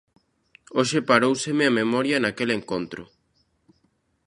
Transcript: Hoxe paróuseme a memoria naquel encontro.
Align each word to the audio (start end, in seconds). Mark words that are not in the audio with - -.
Hoxe 0.77 0.99
paróuseme 1.09 1.63
a 1.67 1.75
memoria 1.81 2.17
naquel 2.21 2.49
encontro. 2.57 3.03